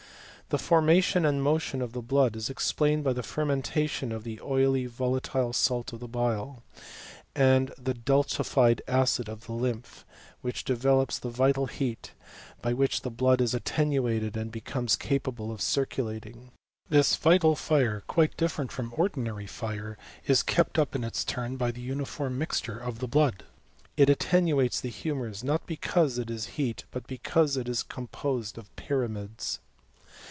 [0.51, 4.85] The formation and motion of the blood is explained by the fermentation of the oily
[4.85, 6.61] volatile salt of the bile,
[7.33, 10.03] and the dulcified acid of the lymph,
[10.41, 12.11] which develops the vital heat,
[12.61, 16.51] by which the blood is attenuated and becomes capable of circulating.
[16.89, 19.97] This vital fire, quite difierent from ordinary fire
[20.27, 23.45] is kept up in its turn by the uniform mixture of the blood.
[23.95, 28.57] It attenuates the hnmours, not because it is heat but because it is com posed
[28.57, 29.59] of pyramids.